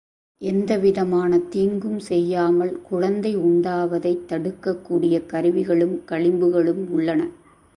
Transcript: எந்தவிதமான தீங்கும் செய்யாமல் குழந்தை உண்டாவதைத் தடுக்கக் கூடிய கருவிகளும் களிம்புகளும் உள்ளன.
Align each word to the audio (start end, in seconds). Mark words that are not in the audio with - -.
எந்தவிதமான 0.41 1.39
தீங்கும் 1.39 1.99
செய்யாமல் 1.99 2.81
குழந்தை 2.81 3.37
உண்டாவதைத் 3.37 4.25
தடுக்கக் 4.27 4.85
கூடிய 4.85 5.21
கருவிகளும் 5.25 6.01
களிம்புகளும் 6.07 6.87
உள்ளன. 6.89 7.29